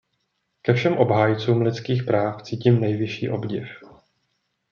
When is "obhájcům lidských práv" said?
0.97-2.41